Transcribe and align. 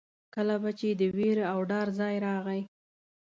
کله 0.33 0.55
به 0.61 0.71
چې 0.79 0.89
د 0.99 1.01
وېرې 1.15 1.45
او 1.53 1.59
ډار 1.71 1.87
ځای 1.99 2.15
راغی. 2.25 2.61